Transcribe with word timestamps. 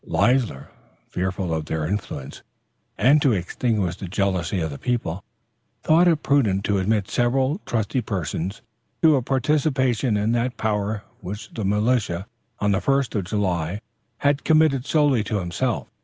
Leisler, 0.03 0.71
fearful 1.09 1.53
of 1.53 1.65
their 1.65 1.85
influence, 1.85 2.41
and 2.97 3.21
to 3.21 3.33
extinguish 3.33 3.97
the 3.97 4.07
jealousy 4.07 4.59
of 4.59 4.71
the 4.71 4.79
people, 4.79 5.23
thought 5.83 6.07
it 6.07 6.23
prudent 6.23 6.65
to 6.65 6.79
admit 6.79 7.07
several 7.07 7.61
trusty 7.67 8.01
persons 8.01 8.63
to 9.03 9.15
a 9.15 9.21
participation 9.21 10.17
in 10.17 10.31
that 10.31 10.57
power 10.57 11.03
which 11.19 11.53
the 11.53 11.63
militia, 11.63 12.25
on 12.57 12.71
the 12.71 12.81
first 12.81 13.13
of 13.13 13.25
July, 13.25 13.79
had 14.17 14.43
committed 14.43 14.87
solely 14.87 15.23
to 15.23 15.37
himself. 15.37 15.87